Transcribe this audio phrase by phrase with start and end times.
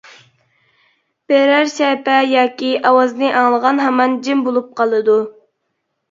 [1.31, 5.19] بىرەر شەپە ياكى ئاۋازنى ئاڭلىغان ھامان جىم بولۇپ قالىدۇ.